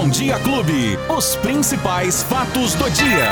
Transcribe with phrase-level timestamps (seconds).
[0.00, 0.98] Bom Dia Clube.
[1.14, 3.28] Os principais fatos do dia.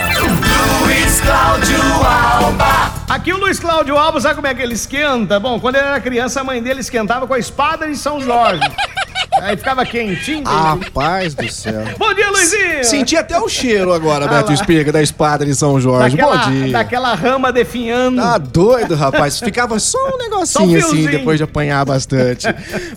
[0.83, 2.93] Luiz Cláudio Alba.
[3.09, 5.41] Aqui o Luiz Cláudio Alba, sabe como é que ele esquenta?
[5.41, 8.61] Bom, quando ele era criança, a mãe dele esquentava com a espada de São Jorge.
[9.41, 10.45] Aí ficava quentinho.
[10.45, 11.85] Rapaz do céu.
[11.97, 12.85] Bom dia, Luizinho!
[12.85, 14.53] Senti até o cheiro agora, Ah Beto.
[14.53, 16.19] Espiga, da espada de São Jorge.
[16.19, 16.73] daquela, Bom dia.
[16.73, 18.21] daquela rama definhando.
[18.21, 19.41] Tá doido, rapaz.
[19.41, 21.11] Ficava só um negocinho assim, fiozinho.
[21.13, 22.47] depois de apanhar bastante.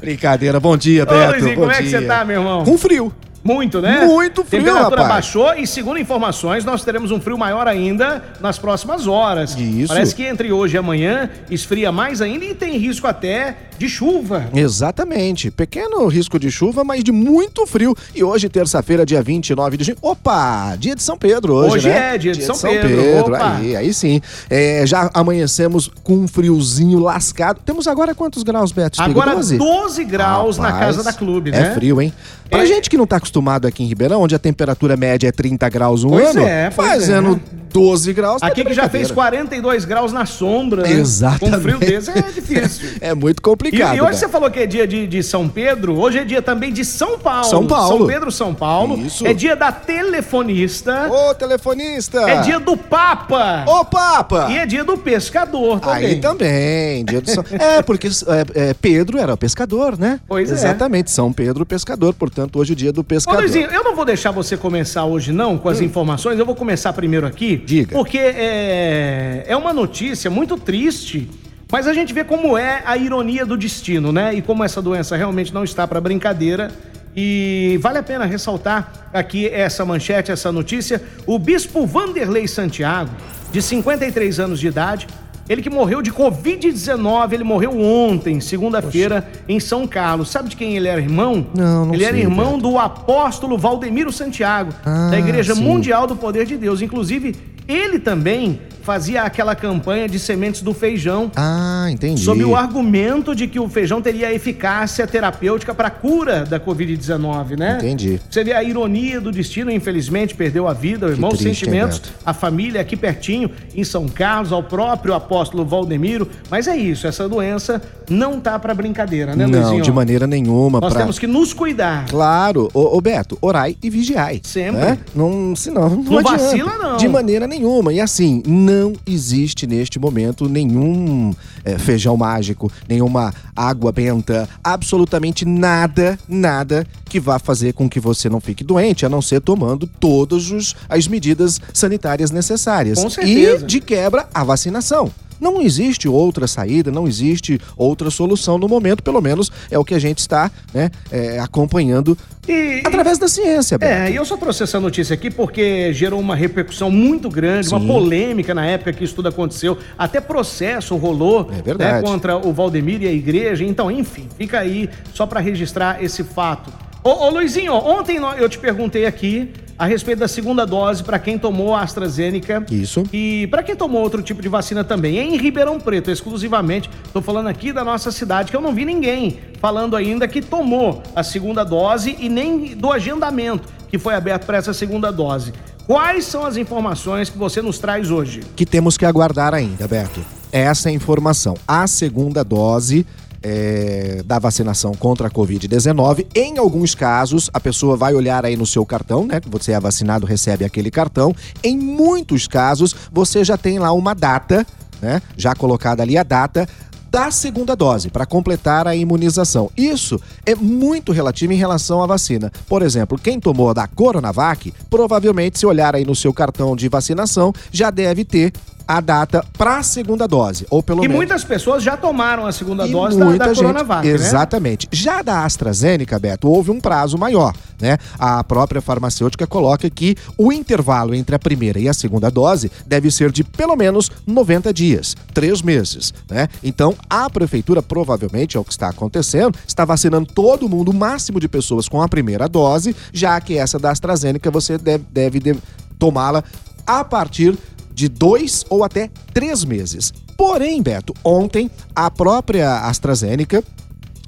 [0.02, 0.60] Brincadeira.
[0.60, 1.32] Bom dia, Ô, Beto.
[1.32, 2.00] Luizinho, Bom como é que dia.
[2.02, 2.66] você tá, meu irmão?
[2.66, 3.14] Com frio.
[3.44, 4.06] Muito, né?
[4.06, 5.08] Muito frio, Temperatura rapaz.
[5.08, 9.56] baixou e, segundo informações, nós teremos um frio maior ainda nas próximas horas.
[9.58, 9.88] Isso.
[9.94, 14.48] Parece que entre hoje e amanhã esfria mais ainda e tem risco até de chuva.
[14.54, 15.50] Exatamente.
[15.50, 17.96] Pequeno risco de chuva, mas de muito frio.
[18.14, 19.98] E hoje, terça-feira, dia 29 de junho.
[20.04, 20.76] Opa!
[20.78, 22.14] Dia de São Pedro hoje, Hoje né?
[22.14, 23.20] é dia de São Pedro.
[23.22, 23.56] Opa.
[23.58, 24.22] Aí, aí sim.
[24.50, 27.60] É, já amanhecemos com um friozinho lascado.
[27.66, 29.02] Temos agora quantos graus, Beto?
[29.02, 31.72] Agora 12, graus na Rapaz, casa da clube, né?
[31.72, 32.14] É frio, hein?
[32.52, 32.66] Pra É.
[32.68, 36.04] gente que não tá acostumado aqui em Ribeirão, onde a temperatura média é 30 graus
[36.04, 37.61] um Pois ano, é, fazendo é.
[37.72, 38.42] 12 graus.
[38.42, 39.16] tá Aqui que já fez brincadeira.
[39.48, 40.84] 42 graus na sombra.
[40.84, 40.92] né?
[40.92, 41.56] Exatamente.
[41.56, 42.90] Com frio desse é difícil.
[43.02, 43.96] É muito E, complicado.
[43.96, 44.20] e hoje Beto.
[44.20, 47.18] você falou que é dia de, de São Pedro, hoje é dia também de São
[47.18, 47.46] Paulo.
[47.46, 47.98] São Paulo.
[48.00, 48.98] São Pedro, São Paulo.
[49.06, 49.26] Isso.
[49.26, 51.10] É dia da telefonista.
[51.10, 52.20] Ô, telefonista!
[52.30, 53.66] É dia do Papa.
[53.68, 54.48] Ô, Papa!
[54.52, 56.06] E é dia do pescador também.
[56.06, 57.44] Aí também, dia do São...
[57.52, 60.20] É, porque é, é, Pedro era pescador, né?
[60.28, 60.54] Pois é.
[60.54, 63.40] Exatamente, São Pedro pescador, portanto, hoje é dia do Ô, pescador.
[63.42, 66.38] Luizinho, eu não vou deixar você começar hoje, não, com as informações.
[66.40, 67.61] Eu vou começar primeiro aqui.
[67.66, 67.96] Diga.
[67.96, 71.30] Porque é, é uma notícia muito triste.
[71.72, 74.34] Mas a gente vê como é a ironia do destino, né?
[74.34, 76.70] E como essa doença realmente não está para brincadeira.
[77.16, 81.02] E vale a pena ressaltar aqui essa manchete, essa notícia.
[81.26, 83.10] O bispo Vanderlei Santiago,
[83.52, 85.08] de 53 anos de idade,
[85.50, 90.30] ele que morreu de Covid-19, ele morreu ontem, segunda-feira, em São Carlos.
[90.30, 91.46] Sabe de quem ele era irmão?
[91.54, 95.62] Não, não Ele era sei, irmão do apóstolo Valdemiro Santiago, Ah, da Igreja sim.
[95.64, 96.82] Mundial do Poder de Deus.
[96.82, 97.36] Inclusive,
[97.68, 101.32] ele também fazia aquela campanha de sementes do feijão.
[101.36, 102.22] Ah, entendi.
[102.24, 107.58] Sob o argumento de que o feijão teria eficácia terapêutica para a cura da Covid-19,
[107.58, 107.78] né?
[107.78, 108.20] Entendi.
[108.30, 111.54] Você vê a ironia do destino, infelizmente, perdeu a vida, o irmão, os triste, hein,
[111.72, 112.12] sentimentos, Beto?
[112.26, 116.28] a família aqui pertinho, em São Carlos, ao próprio apóstolo Valdemiro.
[116.50, 119.84] Mas é isso, essa doença não tá para brincadeira, né, Não, Luizinho?
[119.84, 120.80] de maneira nenhuma.
[120.80, 121.02] Nós pra...
[121.02, 122.06] temos que nos cuidar.
[122.10, 124.42] Claro, ô, ô Beto, orai e vigiai.
[124.44, 124.82] Sempre.
[124.82, 124.98] né?
[125.16, 126.38] Não, senão, não, Não adianta.
[126.44, 126.98] vacila, não.
[126.98, 127.94] De maneira nenhuma.
[127.94, 136.18] E assim, não existe neste momento nenhum é, feijão mágico, nenhuma água benta, absolutamente nada,
[136.28, 140.76] nada que vá fazer com que você não fique doente, a não ser tomando todas
[140.90, 142.98] as medidas sanitárias necessárias.
[142.98, 143.66] Com certeza.
[143.66, 145.12] E, de quebra, a vacinação.
[145.42, 149.96] Não existe outra saída, não existe outra solução no momento, pelo menos é o que
[149.96, 152.16] a gente está né, é, acompanhando
[152.48, 153.92] E, através da ciência, Beto.
[153.92, 157.80] É, e eu só trouxe essa notícia aqui porque gerou uma repercussão muito grande, uma
[157.80, 157.88] Sim.
[157.88, 159.78] polêmica na época que isso tudo aconteceu.
[159.98, 163.64] Até processo rolou É né, contra o Valdemir e a igreja.
[163.64, 166.72] Então, enfim, fica aí só para registrar esse fato.
[167.04, 169.50] Ô, ô Luizinho, ontem eu te perguntei aqui
[169.82, 172.64] a respeito da segunda dose para quem tomou a AstraZeneca.
[172.70, 173.02] Isso.
[173.12, 177.48] E para quem tomou outro tipo de vacina também, em Ribeirão Preto, exclusivamente, tô falando
[177.48, 181.64] aqui da nossa cidade, que eu não vi ninguém falando ainda que tomou a segunda
[181.64, 185.52] dose e nem do agendamento que foi aberto para essa segunda dose.
[185.88, 188.42] Quais são as informações que você nos traz hoje?
[188.56, 190.24] Que temos que aguardar ainda, Beto.
[190.52, 191.56] Essa é a informação.
[191.68, 193.04] A segunda dose
[193.42, 196.28] é, da vacinação contra a Covid-19.
[196.36, 199.42] Em alguns casos, a pessoa vai olhar aí no seu cartão, né?
[199.48, 201.36] Você é vacinado, recebe aquele cartão.
[201.64, 204.66] Em muitos casos, você já tem lá uma data,
[205.02, 205.22] né?
[205.36, 206.68] Já colocada ali a data
[207.12, 209.70] da segunda dose para completar a imunização.
[209.76, 212.50] Isso é muito relativo em relação à vacina.
[212.70, 216.88] Por exemplo, quem tomou a da Coronavac, provavelmente se olhar aí no seu cartão de
[216.88, 218.54] vacinação, já deve ter
[218.98, 222.52] a data para a segunda dose, ou pelo E menos muitas pessoas já tomaram a
[222.52, 224.14] segunda e dose da, muita da gente- Coronavac, né?
[224.14, 224.88] Exatamente.
[224.92, 227.98] Já da AstraZeneca, Beto, houve um prazo maior, né?
[228.20, 233.10] A própria farmacêutica coloca que o intervalo entre a primeira e a segunda dose deve
[233.12, 236.48] ser de pelo menos 90 dias, três meses, né?
[236.64, 241.40] Então, a prefeitura, provavelmente, é o que está acontecendo, está vacinando todo mundo, o máximo
[241.40, 245.58] de pessoas com a primeira dose, já que essa da AstraZeneca você deve, deve de-
[245.98, 246.44] tomá-la
[246.86, 247.56] a partir
[247.94, 250.14] de dois ou até três meses.
[250.38, 253.64] Porém, Beto, ontem a própria AstraZeneca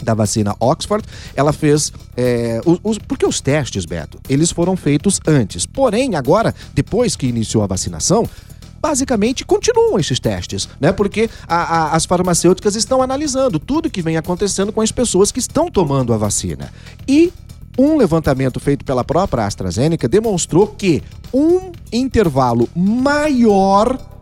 [0.03, 1.03] da vacina Oxford,
[1.35, 1.91] ela fez.
[2.17, 5.65] é, os, os- porque os testes, Beto, eles foram feitos antes.
[5.65, 8.27] Porém, agora, depois que iniciou a vacinação.
[8.81, 10.91] Basicamente, continuam esses testes, né?
[10.91, 15.39] Porque a- a- as farmacêuticas estão analisando tudo que vem acontecendo com as pessoas que
[15.39, 16.69] estão tomando a vacina.
[17.07, 17.31] E
[17.77, 21.01] um levantamento feito pela própria AstraZeneca demonstrou que
[21.33, 24.12] um intervalo maior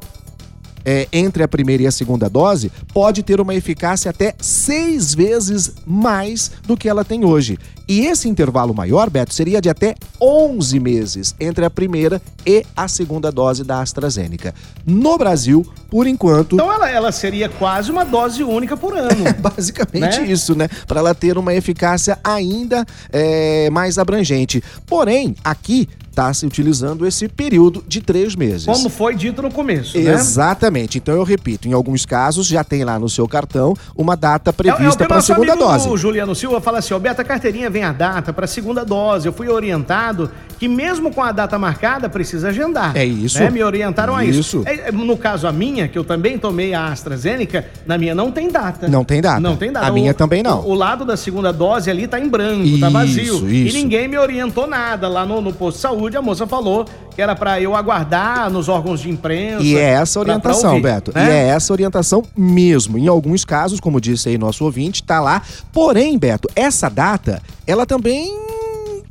[0.86, 5.74] é, entre a primeira e a segunda dose pode ter uma eficácia até seis vezes
[5.86, 7.58] mais do que ela tem hoje.
[7.88, 12.88] E esse intervalo maior, Beto, seria de até 11 meses entre a primeira e a
[12.88, 14.56] segunda dose da AstraZeneca.
[14.86, 16.56] No Brasil, por enquanto.
[16.56, 19.12] Então ela, ela seria quase uma dose única por ano.
[19.28, 20.28] É basicamente né?
[20.28, 20.70] isso, né?
[20.88, 24.64] Para ela ter uma eficácia ainda é, mais abrangente.
[24.86, 28.66] Porém, aqui está se utilizando esse período de três meses.
[28.66, 30.14] Como foi dito no começo, né?
[30.14, 30.98] Exatamente.
[30.98, 35.04] Então eu repito, em alguns casos já tem lá no seu cartão uma data prevista
[35.04, 35.90] é, é para a segunda dose.
[35.90, 39.28] O Juliano Silva fala assim: ó, Beta carteirinha vem a data para a segunda dose.
[39.28, 40.30] Eu fui orientado
[40.60, 42.96] que mesmo com a data marcada precisa agendar.
[42.96, 43.40] É isso.
[43.40, 43.50] Né?
[43.50, 44.40] Me orientaram a isso.
[44.40, 44.64] isso.
[44.66, 48.32] É, é, no caso a minha, que eu também tomei a AstraZeneca, na minha não
[48.32, 48.88] tem data.
[48.88, 49.40] Não tem data.
[49.40, 49.88] Não tem data.
[49.88, 50.60] A o, minha também não.
[50.60, 53.50] O, o, lado da segunda dose ali tá em branco, isso, tá vazio.
[53.50, 53.50] Isso.
[53.50, 56.86] E ninguém me orientou nada lá no, no posto de saúde saúde, a moça falou
[57.14, 59.64] que era para eu aguardar nos órgãos de imprensa.
[59.64, 61.12] E é essa orientação, pra, pra ouvir, Beto.
[61.14, 61.26] Né?
[61.26, 62.98] E é essa orientação mesmo.
[62.98, 65.42] Em alguns casos, como disse aí nosso ouvinte, tá lá.
[65.72, 68.34] Porém, Beto, essa data, ela também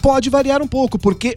[0.02, 1.36] pode variar um pouco, porque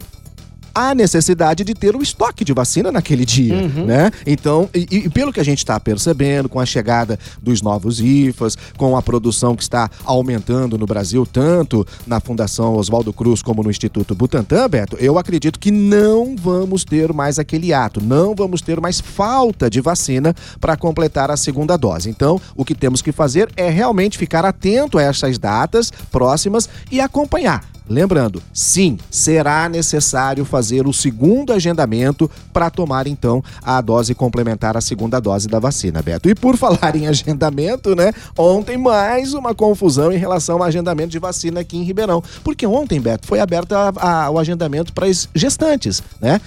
[0.73, 3.85] há necessidade de ter o estoque de vacina naquele dia, uhum.
[3.85, 4.11] né?
[4.25, 8.57] Então, e, e, pelo que a gente está percebendo, com a chegada dos novos IFAs,
[8.77, 13.69] com a produção que está aumentando no Brasil, tanto na Fundação Oswaldo Cruz como no
[13.69, 18.79] Instituto Butantan, Beto, eu acredito que não vamos ter mais aquele ato, não vamos ter
[18.79, 22.09] mais falta de vacina para completar a segunda dose.
[22.09, 26.99] Então, o que temos que fazer é realmente ficar atento a essas datas próximas e
[26.99, 34.77] acompanhar Lembrando, sim, será necessário fazer o segundo agendamento para tomar então a dose complementar,
[34.77, 36.29] a segunda dose da vacina, Beto.
[36.29, 38.13] E por falar em agendamento, né?
[38.37, 42.23] Ontem mais uma confusão em relação ao agendamento de vacina aqui em Ribeirão.
[42.43, 46.39] Porque ontem, Beto, foi aberto a, a, o agendamento para as gestantes, né?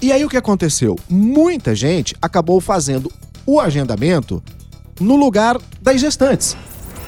[0.00, 0.98] E aí o que aconteceu?
[1.08, 3.10] Muita gente acabou fazendo
[3.46, 4.42] o agendamento
[5.00, 6.56] no lugar das gestantes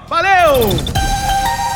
[0.08, 1.17] Valeu!